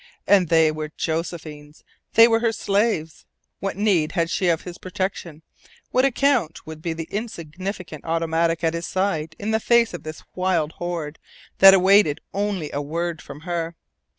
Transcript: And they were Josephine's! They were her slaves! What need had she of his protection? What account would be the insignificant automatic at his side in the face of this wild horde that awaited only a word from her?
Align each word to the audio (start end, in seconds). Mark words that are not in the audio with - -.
And 0.25 0.49
they 0.49 0.71
were 0.71 0.89
Josephine's! 0.97 1.83
They 2.15 2.27
were 2.27 2.39
her 2.39 2.51
slaves! 2.51 3.27
What 3.59 3.77
need 3.77 4.13
had 4.13 4.31
she 4.31 4.47
of 4.49 4.63
his 4.63 4.79
protection? 4.79 5.43
What 5.91 6.05
account 6.05 6.65
would 6.65 6.81
be 6.81 6.93
the 6.93 7.07
insignificant 7.11 8.03
automatic 8.03 8.63
at 8.63 8.73
his 8.73 8.87
side 8.87 9.35
in 9.37 9.51
the 9.51 9.59
face 9.59 9.93
of 9.93 10.01
this 10.01 10.23
wild 10.33 10.71
horde 10.71 11.19
that 11.59 11.75
awaited 11.75 12.19
only 12.33 12.71
a 12.71 12.81
word 12.81 13.21
from 13.21 13.41
her? 13.41 13.75